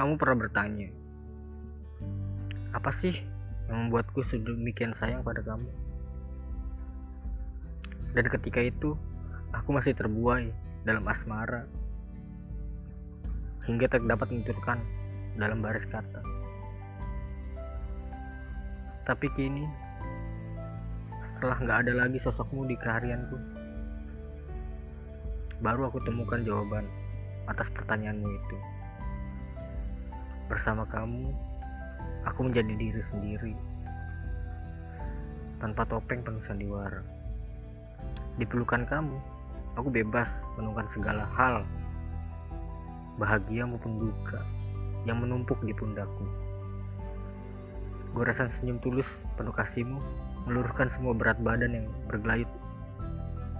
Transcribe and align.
Kamu 0.00 0.16
pernah 0.16 0.48
bertanya, 0.48 0.88
apa 2.72 2.88
sih 2.88 3.20
yang 3.68 3.88
membuatku 3.92 4.24
sedemikian 4.24 4.96
sayang 4.96 5.20
pada 5.20 5.44
kamu? 5.44 5.68
Dan 8.16 8.24
ketika 8.32 8.64
itu, 8.64 8.96
aku 9.52 9.76
masih 9.76 9.92
terbuai 9.92 10.50
dalam 10.88 11.04
asmara 11.04 11.68
hingga 13.68 13.92
tak 13.92 14.08
dapat 14.08 14.32
menuturkan 14.32 14.80
dalam 15.36 15.60
baris 15.60 15.84
kata. 15.84 16.24
Tapi 19.04 19.26
kini, 19.36 19.68
setelah 21.40 21.56
nggak 21.56 21.80
ada 21.88 21.92
lagi 22.04 22.20
sosokmu 22.20 22.68
di 22.68 22.76
keharianku, 22.76 23.40
baru 25.64 25.88
aku 25.88 26.04
temukan 26.04 26.44
jawaban 26.44 26.84
atas 27.48 27.72
pertanyaanmu 27.72 28.28
itu. 28.28 28.56
Bersama 30.52 30.84
kamu, 30.84 31.32
aku 32.28 32.44
menjadi 32.44 32.76
diri 32.76 33.00
sendiri. 33.00 33.56
Tanpa 35.64 35.88
topeng 35.88 36.20
penuh 36.20 36.44
sandiwara. 36.44 37.00
Di 38.36 38.44
pelukan 38.44 38.84
kamu, 38.84 39.16
aku 39.80 39.88
bebas 39.88 40.44
menemukan 40.60 40.92
segala 40.92 41.24
hal. 41.24 41.64
Bahagia 43.16 43.64
maupun 43.64 43.96
duka 43.96 44.44
yang 45.08 45.24
menumpuk 45.24 45.56
di 45.64 45.72
pundakku. 45.72 46.28
Goresan 48.12 48.52
senyum 48.52 48.76
tulus 48.84 49.24
penuh 49.40 49.56
kasihmu 49.56 50.04
meluruhkan 50.50 50.90
semua 50.90 51.14
berat 51.14 51.38
badan 51.38 51.70
yang 51.70 51.86
bergelayut 52.10 52.50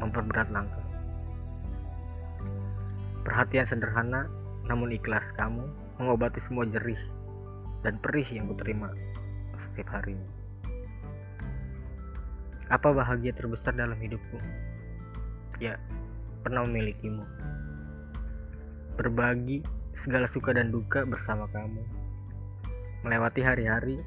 memperberat 0.02 0.50
langkah. 0.50 0.82
Perhatian 3.22 3.62
sederhana 3.62 4.26
namun 4.66 4.90
ikhlas 4.90 5.30
kamu 5.38 5.70
mengobati 6.02 6.42
semua 6.42 6.66
jerih 6.66 6.98
dan 7.86 7.94
perih 8.02 8.26
yang 8.26 8.50
kuterima 8.50 8.90
setiap 9.54 9.86
harinya. 9.94 10.26
Apa 12.74 12.90
bahagia 12.90 13.30
terbesar 13.38 13.78
dalam 13.78 13.94
hidupku? 13.94 14.42
Ya, 15.62 15.78
pernah 16.42 16.66
memilikimu. 16.66 17.22
Berbagi 18.98 19.62
segala 19.94 20.26
suka 20.26 20.58
dan 20.58 20.74
duka 20.74 21.06
bersama 21.06 21.46
kamu. 21.54 21.86
Melewati 23.06 23.46
hari-hari 23.46 24.02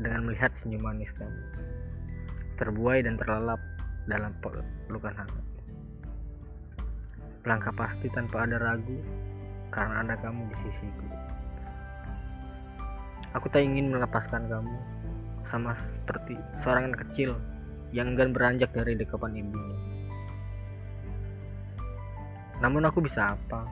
dengan 0.00 0.26
melihat 0.28 0.52
senyum 0.52 0.84
manis 0.84 1.14
kamu. 1.14 1.73
Terbuai 2.54 3.02
dan 3.02 3.18
terlelap 3.18 3.58
dalam 4.06 4.30
pelukan 4.38 5.10
hangat. 5.10 5.44
Langkah 7.42 7.74
pasti 7.74 8.06
tanpa 8.06 8.46
ada 8.46 8.62
ragu 8.62 9.02
karena 9.74 10.06
ada 10.06 10.14
kamu 10.22 10.46
di 10.54 10.56
sisiku. 10.62 11.06
Aku 13.34 13.50
tak 13.50 13.66
ingin 13.66 13.90
melepaskan 13.90 14.46
kamu, 14.46 14.78
sama 15.42 15.74
seperti 15.74 16.38
seorang 16.54 16.94
anak 16.94 17.10
kecil 17.10 17.34
yang 17.90 18.14
enggan 18.14 18.30
beranjak 18.30 18.70
dari 18.70 18.94
dekapan 18.94 19.34
ibunya. 19.34 19.78
Namun 22.62 22.86
aku 22.86 23.02
bisa 23.02 23.34
apa? 23.34 23.66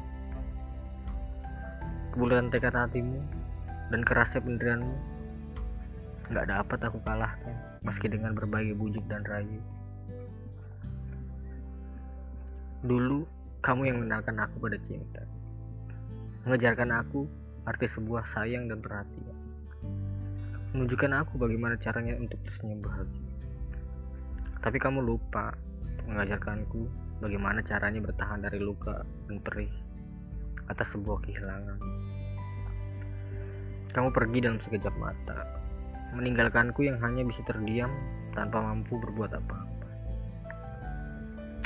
Kebulatan 2.10 2.50
tekad 2.50 2.74
hatimu 2.74 3.22
dan 3.94 4.02
kerasnya 4.02 4.42
pendirianmu 4.42 4.96
gak 6.34 6.48
dapat 6.48 6.78
aku 6.82 6.98
kalahkan 7.06 7.71
meski 7.82 8.06
dengan 8.10 8.34
berbagai 8.34 8.74
bujuk 8.78 9.04
dan 9.10 9.22
rayu. 9.26 9.60
Dulu 12.82 13.26
kamu 13.62 13.90
yang 13.90 13.96
mengenalkan 14.02 14.42
aku 14.42 14.56
pada 14.58 14.78
cinta 14.82 15.22
mengejarkan 16.42 16.90
aku 16.90 17.30
arti 17.70 17.86
sebuah 17.86 18.26
sayang 18.26 18.66
dan 18.66 18.82
perhatian. 18.82 19.36
Menunjukkan 20.74 21.22
aku 21.22 21.38
bagaimana 21.38 21.78
caranya 21.78 22.18
untuk 22.18 22.42
tersenyum 22.42 22.82
bahagia. 22.82 23.22
Tapi 24.58 24.78
kamu 24.82 25.06
lupa 25.06 25.54
mengajarkanku 26.10 26.90
bagaimana 27.22 27.62
caranya 27.62 28.02
bertahan 28.02 28.42
dari 28.42 28.58
luka 28.58 29.06
dan 29.30 29.38
perih 29.38 29.70
atas 30.66 30.98
sebuah 30.98 31.22
kehilangan. 31.22 31.78
Kamu 33.94 34.08
pergi 34.10 34.38
dalam 34.42 34.58
sekejap 34.58 34.94
mata, 34.98 35.46
meninggalkanku 36.12 36.84
yang 36.84 37.00
hanya 37.00 37.24
bisa 37.24 37.40
terdiam 37.48 37.88
tanpa 38.36 38.60
mampu 38.60 39.00
berbuat 39.00 39.32
apa-apa. 39.32 39.88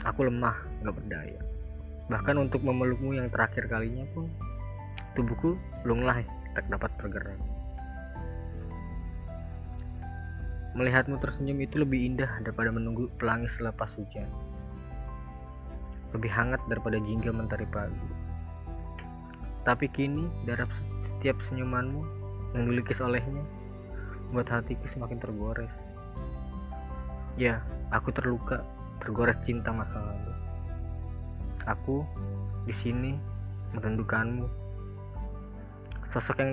Aku 0.07 0.27
lemah, 0.27 0.55
gak 0.87 0.95
berdaya. 0.95 1.41
Bahkan 2.07 2.39
untuk 2.39 2.63
memelukmu 2.63 3.19
yang 3.19 3.27
terakhir 3.27 3.67
kalinya 3.67 4.07
pun 4.15 4.31
tubuhku 5.19 5.59
lunglai 5.83 6.23
tak 6.55 6.71
dapat 6.71 6.95
bergerak. 7.03 7.39
Melihatmu 10.77 11.19
tersenyum 11.19 11.65
itu 11.65 11.81
lebih 11.81 12.05
indah 12.05 12.29
daripada 12.45 12.69
menunggu 12.71 13.09
pelangi 13.17 13.49
selepas 13.49 13.97
hujan. 13.97 14.29
Lebih 16.15 16.31
hangat 16.31 16.61
daripada 16.69 17.01
jingga 17.01 17.33
mentari 17.33 17.67
pagi. 17.67 18.09
Tapi 19.67 19.91
kini, 19.91 20.31
darah 20.47 20.71
setiap 21.03 21.43
senyumanmu 21.43 22.07
dilukis 22.55 23.03
olehnya, 23.03 23.43
buat 24.35 24.49
hatiku 24.51 24.87
semakin 24.87 25.19
tergores. 25.23 25.95
Ya, 27.37 27.63
aku 27.93 28.11
terluka, 28.11 28.65
tergores 28.99 29.39
cinta 29.45 29.71
masa 29.71 30.01
lalu. 30.01 30.33
Aku 31.69 32.03
di 32.65 32.75
sini 32.75 33.13
merindukanmu. 33.77 34.47
Sosok 36.07 36.37
yang 36.41 36.53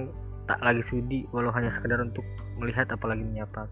tak 0.50 0.60
lagi 0.60 0.84
sudi 0.84 1.24
walau 1.32 1.54
hanya 1.56 1.72
sekedar 1.72 2.02
untuk 2.04 2.26
melihat 2.60 2.90
apalagi 2.92 3.24
menyapa. 3.24 3.70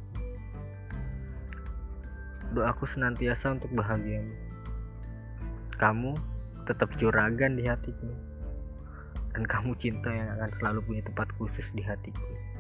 Doaku 2.56 2.84
senantiasa 2.88 3.60
untuk 3.60 3.72
bahagiamu. 3.76 4.34
Kamu 5.80 6.16
tetap 6.68 6.94
juragan 6.96 7.58
di 7.58 7.66
hatiku. 7.66 8.08
Dan 9.32 9.48
kamu 9.48 9.72
cinta 9.80 10.12
yang 10.12 10.36
akan 10.36 10.52
selalu 10.52 10.80
punya 10.84 11.02
tempat 11.08 11.32
khusus 11.40 11.72
di 11.72 11.80
hatiku 11.80 12.51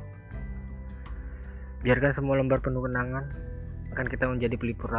biarkan 1.82 2.14
semua 2.14 2.38
lembar 2.38 2.62
penuh 2.62 2.86
kenangan 2.86 3.26
akan 3.92 4.06
kita 4.08 4.26
menjadi 4.30 4.56
pelipur 4.56 4.92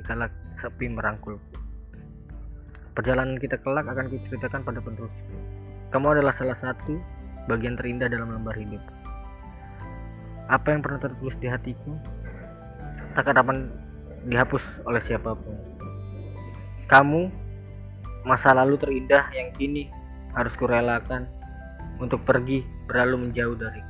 dikala 0.00 0.32
sepi 0.56 0.88
merangkul 0.88 1.36
perjalanan 2.94 3.36
kita 3.36 3.58
kelak 3.60 3.86
akan 3.86 4.08
kuceritakan 4.08 4.62
pada 4.62 4.80
penerusku 4.82 5.30
kamu 5.90 6.14
adalah 6.14 6.30
salah 6.30 6.54
satu 6.54 7.02
bagian 7.50 7.74
terindah 7.74 8.06
dalam 8.06 8.30
lembar 8.30 8.54
hidup. 8.54 8.78
Apa 10.46 10.70
yang 10.70 10.86
pernah 10.86 11.02
tertulis 11.02 11.34
di 11.42 11.50
hatiku 11.50 11.98
tak 13.18 13.26
dapat 13.34 13.66
dihapus 14.30 14.86
oleh 14.86 15.02
siapa 15.02 15.34
pun. 15.34 15.58
Kamu, 16.86 17.26
masa 18.22 18.54
lalu 18.54 18.78
terindah 18.78 19.34
yang 19.34 19.50
kini 19.54 19.90
harus 20.38 20.54
kurelakan 20.54 21.26
untuk 21.98 22.22
pergi 22.22 22.62
berlalu 22.86 23.26
menjauh 23.26 23.58
dariku. 23.58 23.89